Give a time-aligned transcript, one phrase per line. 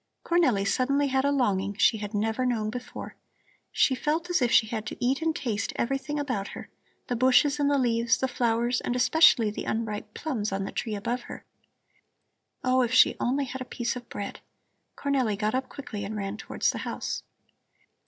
[0.25, 3.15] Cornelli suddenly had a longing she had never known before.
[3.71, 6.69] She felt as if she had to eat and taste everything about her,
[7.05, 10.95] the bushes and the leaves, the flowers, and especially the unripe plums on the tree
[10.95, 11.45] above her.
[12.63, 14.39] Oh, if she only had a piece of bread!
[14.97, 17.21] Cornelli got up quickly and ran towards the house.